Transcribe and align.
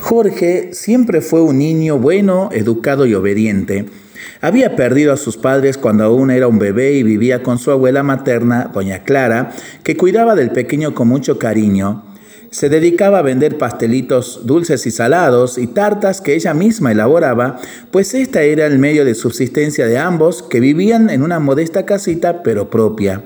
Jorge 0.00 0.70
siempre 0.72 1.20
fue 1.20 1.42
un 1.42 1.58
niño 1.58 1.98
bueno, 1.98 2.50
educado 2.52 3.06
y 3.06 3.14
obediente. 3.14 3.86
Había 4.40 4.76
perdido 4.76 5.12
a 5.12 5.16
sus 5.16 5.36
padres 5.36 5.76
cuando 5.76 6.04
aún 6.04 6.30
era 6.30 6.48
un 6.48 6.58
bebé 6.58 6.92
y 6.92 7.02
vivía 7.02 7.42
con 7.42 7.58
su 7.58 7.70
abuela 7.70 8.02
materna, 8.02 8.70
doña 8.72 9.02
Clara, 9.02 9.50
que 9.82 9.96
cuidaba 9.96 10.34
del 10.34 10.50
pequeño 10.50 10.94
con 10.94 11.08
mucho 11.08 11.38
cariño. 11.38 12.04
Se 12.50 12.68
dedicaba 12.68 13.18
a 13.18 13.22
vender 13.22 13.58
pastelitos 13.58 14.46
dulces 14.46 14.86
y 14.86 14.90
salados 14.90 15.58
y 15.58 15.66
tartas 15.66 16.20
que 16.20 16.34
ella 16.34 16.54
misma 16.54 16.92
elaboraba, 16.92 17.58
pues 17.90 18.14
esta 18.14 18.42
era 18.42 18.64
el 18.66 18.78
medio 18.78 19.04
de 19.04 19.14
subsistencia 19.14 19.86
de 19.86 19.98
ambos, 19.98 20.42
que 20.42 20.60
vivían 20.60 21.10
en 21.10 21.22
una 21.22 21.40
modesta 21.40 21.84
casita 21.84 22.42
pero 22.42 22.70
propia. 22.70 23.22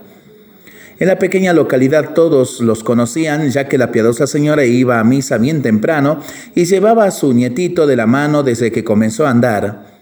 En 1.03 1.09
la 1.09 1.19
pequeña 1.19 1.53
localidad 1.53 2.15
todos 2.15 2.61
los 2.61 2.85
conocían, 2.85 3.51
ya 3.51 3.67
que 3.67 3.77
la 3.77 3.91
piadosa 3.91 4.29
señora 4.29 4.65
iba 4.65 5.01
a 5.01 5.03
misa 5.03 5.37
bien 5.37 5.61
temprano 5.61 6.21
y 6.55 6.65
llevaba 6.65 7.07
a 7.07 7.11
su 7.11 7.33
nietito 7.33 7.89
de 7.89 7.97
la 7.97 8.07
mano 8.07 8.45
desde 8.45 8.71
que 8.71 8.85
comenzó 8.85 9.27
a 9.27 9.31
andar. 9.31 9.99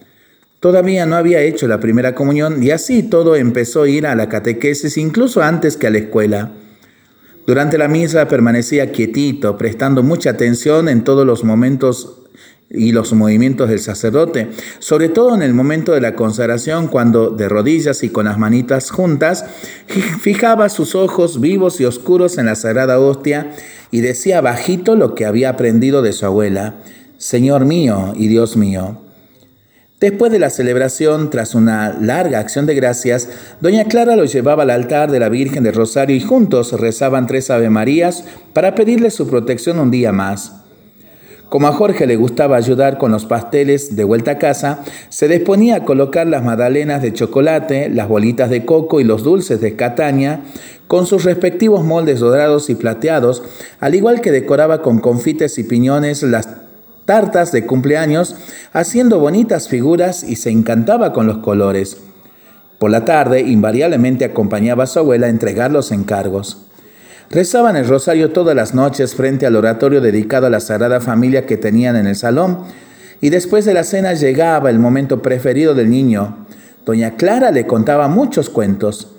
Todavía 0.61 1.07
no 1.07 1.17
había 1.17 1.41
hecho 1.41 1.67
la 1.67 1.81
primera 1.81 2.15
comunión 2.15 2.63
y 2.63 2.71
así 2.71 3.03
todo 3.03 3.35
empezó 3.35 3.85
a 3.85 3.89
ir 3.89 4.07
a 4.07 4.15
la 4.15 4.29
catequesis 4.29 4.99
incluso 4.99 5.41
antes 5.43 5.79
que 5.79 5.87
a 5.87 5.91
la 5.91 5.97
escuela. 5.97 6.53
Durante 7.47 7.79
la 7.79 7.89
misa 7.89 8.29
permanecía 8.29 8.93
quietito, 8.93 9.57
prestando 9.57 10.03
mucha 10.03 10.29
atención 10.29 10.87
en 10.91 11.03
todos 11.03 11.27
los 11.27 11.45
momentos 11.45 12.19
y 12.71 12.93
los 12.93 13.13
movimientos 13.13 13.69
del 13.69 13.81
sacerdote, 13.81 14.49
sobre 14.79 15.09
todo 15.09 15.35
en 15.35 15.43
el 15.43 15.55
momento 15.55 15.93
de 15.93 16.01
la 16.01 16.15
consagración, 16.15 16.87
cuando 16.87 17.31
de 17.31 17.49
rodillas 17.49 18.05
y 18.05 18.11
con 18.11 18.27
las 18.27 18.39
manitas 18.39 18.91
juntas, 18.91 19.45
fijaba 20.21 20.69
sus 20.69 20.95
ojos 20.95 21.41
vivos 21.41 21.81
y 21.81 21.85
oscuros 21.85 22.39
en 22.39 22.47
la 22.47 22.55
sagrada 22.55 23.01
hostia 23.01 23.51
y 23.91 24.01
decía 24.03 24.41
bajito 24.41 24.95
lo 24.95 25.17
que 25.17 25.27
había 25.27 25.51
aprendido 25.51 26.01
de 26.01 26.13
su 26.13 26.27
abuela, 26.27 26.77
Señor 27.19 27.65
mío 27.65 28.13
y 28.17 28.29
Dios 28.29 28.57
mío. 28.57 28.99
Después 29.99 30.33
de 30.33 30.39
la 30.39 30.49
celebración, 30.49 31.29
tras 31.29 31.55
una 31.55 31.93
larga 32.01 32.39
acción 32.39 32.65
de 32.65 32.75
gracias, 32.75 33.29
doña 33.61 33.85
Clara 33.85 34.17
lo 34.17 34.25
llevaba 34.25 34.63
al 34.63 34.71
altar 34.71 35.11
de 35.11 35.21
la 35.21 35.29
Virgen 35.29 35.65
del 35.65 35.75
Rosario 35.75 36.17
y 36.17 36.21
juntos 36.21 36.73
rezaban 36.73 37.27
tres 37.27 37.51
Ave 37.51 37.69
Marías 37.69 38.25
para 38.55 38.75
pedirle 38.75 39.11
su 39.11 39.29
protección 39.29 39.79
un 39.79 39.91
día 39.91 40.11
más. 40.13 40.60
Como 41.51 41.67
a 41.67 41.73
Jorge 41.73 42.07
le 42.07 42.15
gustaba 42.15 42.57
ayudar 42.57 42.97
con 42.97 43.11
los 43.11 43.27
pasteles 43.27 43.97
de 43.97 44.05
vuelta 44.05 44.31
a 44.31 44.39
casa, 44.39 44.85
se 45.09 45.27
disponía 45.27 45.77
a 45.77 45.85
colocar 45.85 46.29
las 46.29 46.45
magdalenas 46.45 47.03
de 47.03 47.13
chocolate, 47.13 47.89
las 47.89 48.07
bolitas 48.07 48.51
de 48.51 48.65
coco 48.65 49.01
y 49.01 49.05
los 49.05 49.25
dulces 49.25 49.61
de 49.61 49.75
cataña 49.75 50.45
con 50.87 51.07
sus 51.07 51.25
respectivos 51.25 51.85
moldes 51.85 52.21
dorados 52.21 52.71
y 52.71 52.77
plateados, 52.77 53.43
al 53.81 53.97
igual 53.97 54.21
que 54.21 54.31
decoraba 54.31 54.81
con 54.81 55.01
confites 55.01 55.59
y 55.59 55.65
piñones 55.65 56.23
las 56.23 56.49
tartas 57.05 57.51
de 57.51 57.67
cumpleaños, 57.67 58.37
haciendo 58.73 59.19
bonitas 59.19 59.67
figuras 59.69 60.23
y 60.23 60.37
se 60.37 60.51
encantaba 60.51 61.13
con 61.13 61.27
los 61.27 61.39
colores. 61.39 61.97
Por 62.79 62.93
la 62.93 63.05
tarde, 63.05 63.41
invariablemente 63.41 64.25
acompañaba 64.25 64.85
a 64.85 64.87
su 64.87 65.01
abuela 65.01 65.27
a 65.27 65.31
entregar 65.31 65.73
los 65.73 65.91
encargos. 65.91 66.70
Rezaban 67.33 67.77
el 67.77 67.87
rosario 67.87 68.33
todas 68.33 68.57
las 68.57 68.75
noches 68.75 69.15
frente 69.15 69.47
al 69.47 69.55
oratorio 69.55 70.01
dedicado 70.01 70.49
a 70.49 70.51
la 70.51 70.59
Sagrada 70.59 71.01
Familia 71.01 71.47
que 71.47 71.57
tenían 71.57 71.95
en 71.95 72.09
el 72.09 72.17
salón, 72.17 72.65
y 73.21 73.31
después 73.31 73.65
de 73.65 73.73
la 73.73 73.85
cena 73.85 74.15
llegaba 74.15 74.69
el 74.69 74.81
momento 74.81 75.23
preferido 75.23 75.77
del 75.77 75.91
niño. 75.91 76.45
Doña 76.85 77.13
Clara 77.13 77.53
le 77.53 77.69
contaba 77.69 78.09
muchos 78.09 78.51
cuentos. 78.51 79.13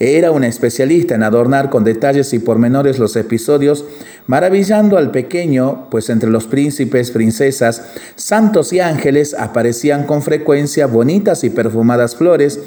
Era 0.00 0.32
una 0.32 0.48
especialista 0.48 1.14
en 1.14 1.22
adornar 1.22 1.70
con 1.70 1.84
detalles 1.84 2.32
y 2.32 2.40
pormenores 2.40 2.98
los 2.98 3.14
episodios, 3.14 3.84
maravillando 4.26 4.98
al 4.98 5.12
pequeño, 5.12 5.86
pues 5.90 6.10
entre 6.10 6.30
los 6.30 6.48
príncipes, 6.48 7.12
princesas, 7.12 7.84
santos 8.16 8.72
y 8.72 8.80
ángeles 8.80 9.32
aparecían 9.32 10.06
con 10.06 10.22
frecuencia 10.22 10.88
bonitas 10.88 11.44
y 11.44 11.50
perfumadas 11.50 12.16
flores, 12.16 12.58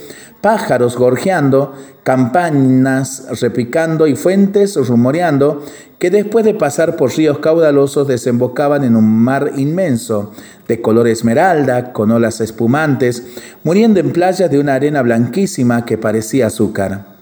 pájaros 0.42 0.98
gorjeando, 0.98 1.74
campanas 2.04 3.28
repicando 3.42 4.08
y 4.08 4.16
fuentes 4.16 4.76
rumoreando, 4.76 5.64
que 6.00 6.10
después 6.12 6.46
de 6.46 6.54
pasar 6.54 6.96
por 6.96 7.16
ríos 7.16 7.40
caudalosos 7.40 8.08
desembocaban 8.08 8.84
en 8.84 8.96
un 8.96 9.08
mar 9.24 9.52
inmenso, 9.56 10.32
de 10.68 10.82
color 10.82 11.08
esmeralda, 11.08 11.94
con 11.94 12.12
olas 12.12 12.42
espumantes, 12.42 13.24
muriendo 13.64 14.00
en 14.00 14.12
playas 14.12 14.52
de 14.52 14.60
una 14.60 14.76
arena 14.76 15.02
blanquísima 15.02 15.86
que 15.86 15.98
parecía 15.98 16.48
azúcar. 16.48 17.18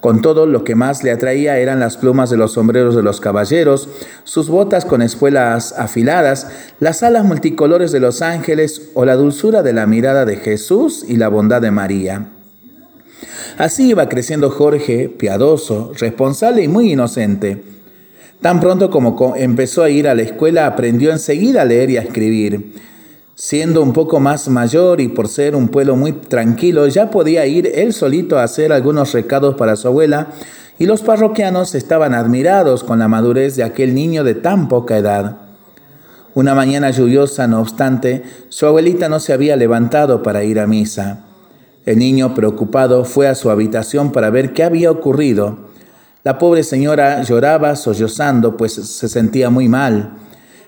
Con 0.00 0.20
todo, 0.20 0.44
lo 0.44 0.64
que 0.64 0.74
más 0.74 1.02
le 1.02 1.10
atraía 1.10 1.56
eran 1.56 1.80
las 1.80 1.96
plumas 1.96 2.28
de 2.28 2.36
los 2.36 2.52
sombreros 2.52 2.94
de 2.94 3.02
los 3.02 3.22
caballeros, 3.22 3.88
sus 4.24 4.50
botas 4.50 4.84
con 4.84 5.00
espuelas 5.00 5.72
afiladas, 5.78 6.48
las 6.78 7.02
alas 7.02 7.24
multicolores 7.24 7.90
de 7.90 8.00
los 8.00 8.20
ángeles 8.20 8.90
o 8.92 9.06
la 9.06 9.16
dulzura 9.16 9.62
de 9.62 9.72
la 9.72 9.86
mirada 9.86 10.26
de 10.26 10.36
Jesús 10.36 11.06
y 11.08 11.16
la 11.16 11.28
bondad 11.28 11.62
de 11.62 11.70
María. 11.70 12.33
Así 13.58 13.90
iba 13.90 14.08
creciendo 14.08 14.50
Jorge, 14.50 15.08
piadoso, 15.08 15.92
responsable 15.98 16.62
y 16.62 16.68
muy 16.68 16.92
inocente. 16.92 17.62
Tan 18.40 18.60
pronto 18.60 18.90
como 18.90 19.34
empezó 19.36 19.84
a 19.84 19.90
ir 19.90 20.08
a 20.08 20.14
la 20.14 20.22
escuela, 20.22 20.66
aprendió 20.66 21.12
enseguida 21.12 21.62
a 21.62 21.64
leer 21.64 21.90
y 21.90 21.96
a 21.96 22.02
escribir. 22.02 22.74
Siendo 23.36 23.82
un 23.82 23.92
poco 23.92 24.20
más 24.20 24.48
mayor 24.48 25.00
y 25.00 25.08
por 25.08 25.28
ser 25.28 25.54
un 25.54 25.68
pueblo 25.68 25.96
muy 25.96 26.12
tranquilo, 26.12 26.86
ya 26.88 27.10
podía 27.10 27.46
ir 27.46 27.70
él 27.74 27.92
solito 27.92 28.38
a 28.38 28.42
hacer 28.42 28.72
algunos 28.72 29.12
recados 29.12 29.54
para 29.54 29.76
su 29.76 29.88
abuela, 29.88 30.28
y 30.78 30.86
los 30.86 31.02
parroquianos 31.02 31.74
estaban 31.76 32.14
admirados 32.14 32.82
con 32.82 32.98
la 32.98 33.06
madurez 33.06 33.54
de 33.56 33.62
aquel 33.62 33.94
niño 33.94 34.24
de 34.24 34.34
tan 34.34 34.68
poca 34.68 34.98
edad. 34.98 35.36
Una 36.34 36.56
mañana 36.56 36.90
lluviosa, 36.90 37.46
no 37.46 37.60
obstante, 37.60 38.24
su 38.48 38.66
abuelita 38.66 39.08
no 39.08 39.20
se 39.20 39.32
había 39.32 39.54
levantado 39.54 40.24
para 40.24 40.42
ir 40.42 40.58
a 40.58 40.66
misa. 40.66 41.24
El 41.84 41.98
niño, 41.98 42.34
preocupado, 42.34 43.04
fue 43.04 43.28
a 43.28 43.34
su 43.34 43.50
habitación 43.50 44.10
para 44.10 44.30
ver 44.30 44.52
qué 44.52 44.64
había 44.64 44.90
ocurrido. 44.90 45.68
La 46.22 46.38
pobre 46.38 46.62
señora 46.62 47.22
lloraba 47.22 47.76
sollozando, 47.76 48.56
pues 48.56 48.72
se 48.72 49.08
sentía 49.08 49.50
muy 49.50 49.68
mal. 49.68 50.14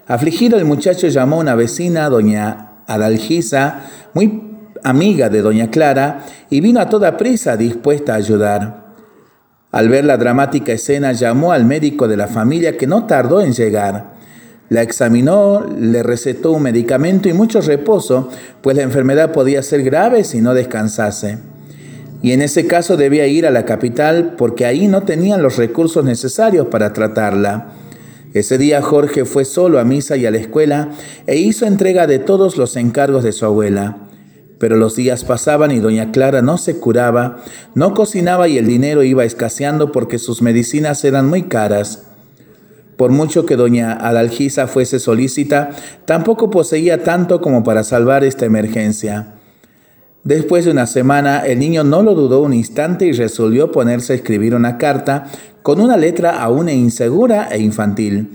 Afligido, 0.07 0.59
el 0.59 0.67
muchacho 0.67 1.09
llamó 1.09 1.37
a 1.37 1.41
una 1.41 1.55
vecina, 1.55 2.11
doña 2.11 2.83
Adalgisa, 2.87 3.85
muy 4.13 4.43
amiga 4.85 5.31
de 5.31 5.41
doña 5.41 5.71
Clara, 5.71 6.27
y 6.51 6.61
vino 6.61 6.81
a 6.81 6.89
toda 6.91 7.17
prisa 7.17 7.57
dispuesta 7.57 8.13
a 8.13 8.17
ayudar. 8.17 8.87
Al 9.73 9.89
ver 9.89 10.05
la 10.05 10.19
dramática 10.19 10.73
escena, 10.73 11.13
llamó 11.13 11.53
al 11.53 11.65
médico 11.65 12.07
de 12.09 12.19
la 12.19 12.29
familia 12.29 12.77
que 12.77 12.87
no 12.87 13.07
tardó 13.07 13.41
en 13.41 13.53
llegar. 13.53 14.16
La 14.69 14.83
examinó, 14.83 15.65
le 15.79 16.03
recetó 16.03 16.53
un 16.53 16.63
medicamento 16.63 17.29
y 17.29 17.33
mucho 17.33 17.61
reposo, 17.61 18.29
pues 18.63 18.77
la 18.77 18.83
enfermedad 18.83 19.33
podía 19.33 19.63
ser 19.63 19.83
grave 19.85 20.25
si 20.25 20.41
no 20.41 20.55
descansase. 20.55 21.39
Y 22.23 22.33
en 22.33 22.43
ese 22.43 22.67
caso 22.67 22.97
debía 22.97 23.27
ir 23.29 23.47
a 23.47 23.53
la 23.53 23.65
capital 23.65 24.35
porque 24.37 24.67
ahí 24.67 24.89
no 24.89 25.03
tenían 25.03 25.43
los 25.43 25.57
recursos 25.57 26.05
necesarios 26.05 26.67
para 26.67 26.93
tratarla. 26.93 27.73
Ese 28.35 28.59
día 28.59 28.83
Jorge 28.83 29.25
fue 29.25 29.45
solo 29.45 29.79
a 29.79 29.85
misa 29.85 30.17
y 30.17 30.27
a 30.27 30.31
la 30.31 30.39
escuela 30.39 30.91
e 31.27 31.37
hizo 31.37 31.67
entrega 31.67 32.07
de 32.09 32.19
todos 32.19 32.57
los 32.57 32.77
encargos 32.77 33.23
de 33.23 33.33
su 33.33 33.45
abuela. 33.45 33.99
Pero 34.59 34.77
los 34.77 34.97
días 34.97 35.25
pasaban 35.25 35.71
y 35.71 35.79
doña 35.79 36.11
Clara 36.11 36.43
no 36.43 36.59
se 36.59 36.79
curaba, 36.79 37.45
no 37.75 37.95
cocinaba 37.95 38.49
y 38.49 38.59
el 38.59 38.67
dinero 38.67 39.05
iba 39.05 39.25
escaseando 39.25 39.93
porque 39.93 40.19
sus 40.19 40.43
medicinas 40.43 41.05
eran 41.05 41.29
muy 41.29 41.45
caras. 41.45 42.07
Por 42.97 43.11
mucho 43.11 43.45
que 43.45 43.57
doña 43.57 43.93
Adalgisa 43.93 44.67
fuese 44.67 44.99
solícita, 44.99 45.71
tampoco 46.07 46.51
poseía 46.51 47.05
tanto 47.05 47.41
como 47.41 47.63
para 47.63 47.85
salvar 47.85 48.25
esta 48.25 48.47
emergencia. 48.47 49.35
Después 50.25 50.65
de 50.65 50.73
una 50.73 50.87
semana, 50.87 51.47
el 51.47 51.59
niño 51.59 51.85
no 51.85 52.03
lo 52.03 52.15
dudó 52.15 52.43
un 52.43 52.53
instante 52.53 53.07
y 53.07 53.13
resolvió 53.13 53.71
ponerse 53.71 54.13
a 54.13 54.17
escribir 54.17 54.55
una 54.55 54.77
carta 54.77 55.27
con 55.63 55.81
una 55.81 55.97
letra 55.97 56.43
aún 56.43 56.69
insegura 56.69 57.49
e 57.53 57.61
infantil. 57.61 58.31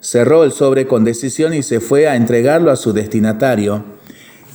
Cerró 0.00 0.44
el 0.44 0.52
sobre 0.52 0.86
con 0.86 1.04
decisión 1.04 1.54
y 1.54 1.62
se 1.62 1.80
fue 1.80 2.08
a 2.08 2.16
entregarlo 2.16 2.70
a 2.70 2.76
su 2.76 2.92
destinatario. 2.92 3.84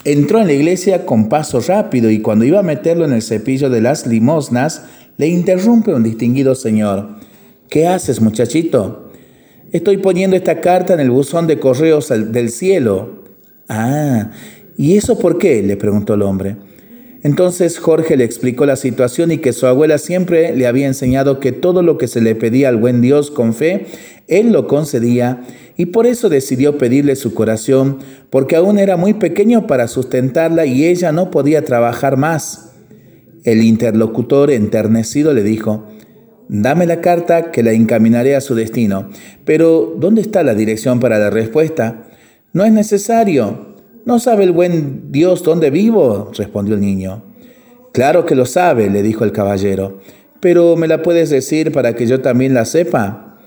Entró 0.04 0.40
en 0.40 0.48
la 0.48 0.54
iglesia 0.54 1.06
con 1.06 1.28
paso 1.28 1.60
rápido 1.60 2.12
y 2.12 2.22
cuando 2.22 2.46
iba 2.46 2.60
a 2.60 2.64
meterlo 2.64 3.06
en 3.06 3.14
el 3.14 3.24
cepillo 3.24 3.70
de 3.70 3.82
las 3.82 4.06
limosnas, 4.06 4.84
le 5.18 5.28
interrumpe 5.28 5.94
un 5.94 6.04
distinguido 6.04 6.54
señor. 6.54 7.16
¿Qué 7.68 7.88
haces, 7.88 8.22
muchachito? 8.22 9.09
Estoy 9.72 9.98
poniendo 9.98 10.36
esta 10.36 10.62
carta 10.62 10.96
en 10.96 11.00
el 11.00 11.12
buzón 11.12 11.46
de 11.46 11.60
correos 11.60 12.10
del 12.10 12.50
cielo. 12.50 13.24
Ah, 13.68 14.32
¿y 14.76 14.98
eso 14.98 15.20
por 15.20 15.38
qué? 15.38 15.62
le 15.62 15.78
preguntó 15.78 16.16
el 16.16 16.24
hombre. 16.24 16.58
Entonces 17.22 17.78
Jorge 17.78 18.18
le 18.18 18.24
explicó 18.24 18.66
la 18.66 18.78
situación 18.78 19.32
y 19.32 19.38
que 19.38 19.54
su 19.54 19.68
abuela 19.68 20.00
siempre 20.00 20.56
le 20.56 20.66
había 20.66 20.88
enseñado 20.88 21.40
que 21.40 21.52
todo 21.52 21.84
lo 21.84 21.98
que 22.00 22.08
se 22.08 22.22
le 22.22 22.34
pedía 22.34 22.70
al 22.70 22.78
buen 22.78 23.02
Dios 23.02 23.30
con 23.30 23.54
fe, 23.54 23.86
él 24.28 24.52
lo 24.52 24.68
concedía 24.68 25.42
y 25.78 25.88
por 25.88 26.08
eso 26.08 26.30
decidió 26.30 26.78
pedirle 26.78 27.16
su 27.16 27.34
corazón, 27.34 28.00
porque 28.30 28.56
aún 28.56 28.80
era 28.80 28.98
muy 28.98 29.14
pequeño 29.14 29.68
para 29.68 29.88
sustentarla 29.88 30.66
y 30.66 30.86
ella 30.86 31.12
no 31.12 31.30
podía 31.30 31.64
trabajar 31.64 32.18
más. 32.18 32.72
El 33.44 33.64
interlocutor 33.64 34.50
enternecido 34.50 35.34
le 35.34 35.44
dijo, 35.44 35.86
Dame 36.50 36.88
la 36.88 37.00
carta 37.00 37.52
que 37.52 37.62
la 37.62 37.74
encaminaré 37.74 38.36
a 38.36 38.42
su 38.42 38.56
destino. 38.56 39.10
Pero, 39.46 39.96
¿dónde 39.98 40.22
está 40.22 40.44
la 40.44 40.56
dirección 40.56 41.00
para 41.00 41.20
la 41.20 41.30
respuesta? 41.30 42.08
No 42.54 42.66
es 42.66 42.72
necesario. 42.72 43.76
¿No 44.06 44.20
sabe 44.20 44.46
el 44.46 44.52
buen 44.52 45.12
Dios 45.12 45.44
dónde 45.44 45.70
vivo? 45.70 46.32
respondió 46.36 46.74
el 46.74 46.82
niño. 46.82 47.24
Claro 47.92 48.26
que 48.26 48.34
lo 48.34 48.48
sabe, 48.48 48.90
le 48.90 49.04
dijo 49.04 49.24
el 49.24 49.32
caballero, 49.32 50.00
pero 50.40 50.76
¿me 50.76 50.88
la 50.88 51.02
puedes 51.04 51.30
decir 51.30 51.72
para 51.72 51.96
que 51.96 52.08
yo 52.08 52.22
también 52.22 52.54
la 52.54 52.66
sepa? 52.66 53.38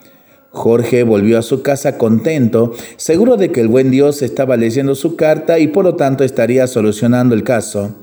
Jorge 0.51 1.03
volvió 1.03 1.39
a 1.39 1.43
su 1.43 1.63
casa 1.63 1.97
contento, 1.97 2.73
seguro 2.97 3.37
de 3.37 3.51
que 3.51 3.61
el 3.61 3.69
buen 3.69 3.91
Dios 3.91 4.21
estaba 4.23 4.57
leyendo 4.57 4.95
su 4.95 5.17
carta 5.17 5.59
y 5.59 5.69
por 5.69 5.85
lo 5.85 5.97
tanto 5.97 6.23
estaría 6.23 6.67
solucionando 6.67 7.35
el 7.35 7.43
caso. 7.43 7.97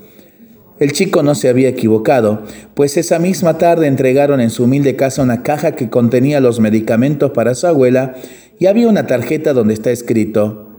El 0.80 0.94
chico 0.94 1.24
no 1.24 1.36
se 1.36 1.50
había 1.50 1.68
equivocado, 1.68 2.44
pues 2.74 2.96
esa 2.96 3.20
misma 3.20 3.58
tarde 3.58 3.88
entregaron 3.88 4.40
en 4.40 4.50
su 4.50 4.64
humilde 4.64 4.96
casa 4.96 5.22
una 5.22 5.44
caja 5.44 5.74
que 5.74 5.90
contenía 5.90 6.40
los 6.40 6.62
medicamentos 6.62 7.32
para 7.32 7.54
su 7.54 7.68
abuela 7.68 8.16
y 8.60 8.68
había 8.68 8.88
una 8.88 9.06
tarjeta 9.06 9.54
donde 9.54 9.74
está 9.74 9.92
escrito, 9.92 10.70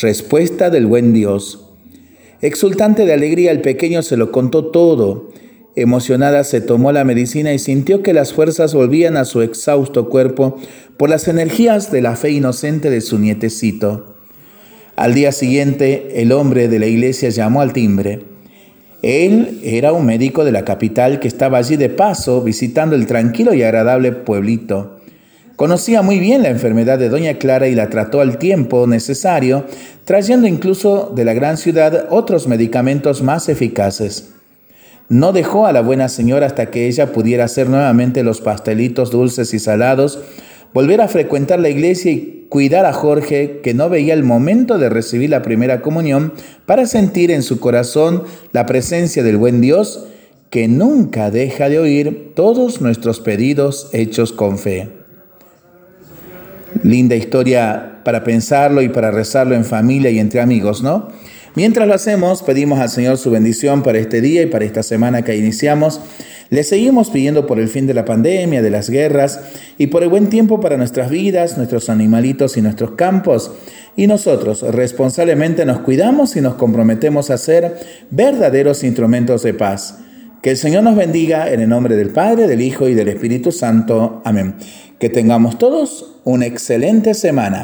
Respuesta 0.00 0.70
del 0.70 0.86
buen 0.86 1.12
Dios. 1.12 1.70
Exultante 2.40 3.06
de 3.06 3.12
alegría, 3.12 3.52
el 3.52 3.60
pequeño 3.60 4.02
se 4.02 4.16
lo 4.16 4.32
contó 4.32 4.66
todo. 4.66 5.30
Emocionada 5.76 6.42
se 6.42 6.60
tomó 6.60 6.90
la 6.90 7.04
medicina 7.04 7.54
y 7.54 7.60
sintió 7.60 8.02
que 8.02 8.12
las 8.12 8.32
fuerzas 8.32 8.74
volvían 8.74 9.16
a 9.16 9.24
su 9.24 9.40
exhausto 9.40 10.08
cuerpo 10.08 10.56
por 10.96 11.10
las 11.10 11.28
energías 11.28 11.92
de 11.92 12.02
la 12.02 12.16
fe 12.16 12.30
inocente 12.30 12.90
de 12.90 13.00
su 13.00 13.20
nietecito. 13.20 14.16
Al 14.96 15.14
día 15.14 15.30
siguiente, 15.30 16.20
el 16.20 16.32
hombre 16.32 16.66
de 16.68 16.80
la 16.80 16.86
iglesia 16.86 17.30
llamó 17.30 17.60
al 17.60 17.72
timbre. 17.72 18.33
Él 19.04 19.60
era 19.62 19.92
un 19.92 20.06
médico 20.06 20.46
de 20.46 20.52
la 20.52 20.64
capital 20.64 21.20
que 21.20 21.28
estaba 21.28 21.58
allí 21.58 21.76
de 21.76 21.90
paso 21.90 22.40
visitando 22.40 22.96
el 22.96 23.06
tranquilo 23.06 23.52
y 23.52 23.62
agradable 23.62 24.12
pueblito. 24.12 24.98
Conocía 25.56 26.00
muy 26.00 26.18
bien 26.18 26.42
la 26.42 26.48
enfermedad 26.48 26.98
de 26.98 27.10
Doña 27.10 27.34
Clara 27.34 27.68
y 27.68 27.74
la 27.74 27.90
trató 27.90 28.22
al 28.22 28.38
tiempo 28.38 28.86
necesario, 28.86 29.66
trayendo 30.06 30.46
incluso 30.46 31.12
de 31.14 31.26
la 31.26 31.34
gran 31.34 31.58
ciudad 31.58 32.06
otros 32.08 32.48
medicamentos 32.48 33.22
más 33.22 33.50
eficaces. 33.50 34.30
No 35.10 35.32
dejó 35.32 35.66
a 35.66 35.74
la 35.74 35.82
buena 35.82 36.08
señora 36.08 36.46
hasta 36.46 36.70
que 36.70 36.88
ella 36.88 37.12
pudiera 37.12 37.44
hacer 37.44 37.68
nuevamente 37.68 38.22
los 38.22 38.40
pastelitos 38.40 39.10
dulces 39.10 39.52
y 39.52 39.58
salados, 39.58 40.18
volver 40.74 41.00
a 41.00 41.08
frecuentar 41.08 41.60
la 41.60 41.70
iglesia 41.70 42.10
y 42.10 42.46
cuidar 42.50 42.84
a 42.84 42.92
Jorge, 42.92 43.60
que 43.62 43.72
no 43.72 43.88
veía 43.88 44.12
el 44.12 44.24
momento 44.24 44.76
de 44.76 44.90
recibir 44.90 45.30
la 45.30 45.40
primera 45.40 45.80
comunión, 45.80 46.34
para 46.66 46.86
sentir 46.86 47.30
en 47.30 47.42
su 47.42 47.60
corazón 47.60 48.24
la 48.52 48.66
presencia 48.66 49.22
del 49.22 49.38
buen 49.38 49.60
Dios, 49.60 50.06
que 50.50 50.68
nunca 50.68 51.30
deja 51.30 51.68
de 51.68 51.78
oír 51.78 52.32
todos 52.34 52.80
nuestros 52.80 53.20
pedidos 53.20 53.88
hechos 53.92 54.32
con 54.32 54.58
fe. 54.58 54.88
Linda 56.82 57.16
historia 57.16 58.00
para 58.04 58.24
pensarlo 58.24 58.82
y 58.82 58.88
para 58.88 59.10
rezarlo 59.10 59.54
en 59.54 59.64
familia 59.64 60.10
y 60.10 60.18
entre 60.18 60.40
amigos, 60.40 60.82
¿no? 60.82 61.08
Mientras 61.56 61.86
lo 61.86 61.94
hacemos, 61.94 62.42
pedimos 62.42 62.80
al 62.80 62.90
Señor 62.90 63.16
su 63.16 63.30
bendición 63.30 63.84
para 63.84 63.98
este 63.98 64.20
día 64.20 64.42
y 64.42 64.46
para 64.46 64.64
esta 64.64 64.82
semana 64.82 65.22
que 65.22 65.36
iniciamos 65.36 66.00
le 66.50 66.62
seguimos 66.62 67.10
pidiendo 67.10 67.46
por 67.46 67.58
el 67.58 67.68
fin 67.68 67.86
de 67.86 67.94
la 67.94 68.04
pandemia, 68.04 68.62
de 68.62 68.70
las 68.70 68.90
guerras 68.90 69.40
y 69.78 69.88
por 69.88 70.02
el 70.02 70.08
buen 70.08 70.28
tiempo 70.28 70.60
para 70.60 70.76
nuestras 70.76 71.10
vidas, 71.10 71.56
nuestros 71.56 71.88
animalitos 71.88 72.56
y 72.56 72.62
nuestros 72.62 72.92
campos. 72.92 73.52
Y 73.96 74.06
nosotros 74.06 74.62
responsablemente 74.62 75.64
nos 75.64 75.80
cuidamos 75.80 76.36
y 76.36 76.40
nos 76.40 76.54
comprometemos 76.54 77.30
a 77.30 77.38
ser 77.38 77.76
verdaderos 78.10 78.84
instrumentos 78.84 79.42
de 79.42 79.54
paz. 79.54 79.98
Que 80.42 80.50
el 80.50 80.56
Señor 80.58 80.82
nos 80.82 80.96
bendiga 80.96 81.50
en 81.50 81.60
el 81.60 81.68
nombre 81.70 81.96
del 81.96 82.10
Padre, 82.10 82.46
del 82.46 82.60
Hijo 82.60 82.88
y 82.88 82.94
del 82.94 83.08
Espíritu 83.08 83.50
Santo. 83.50 84.20
Amén. 84.24 84.56
Que 84.98 85.08
tengamos 85.08 85.58
todos 85.58 86.20
una 86.24 86.44
excelente 86.44 87.14
semana. 87.14 87.62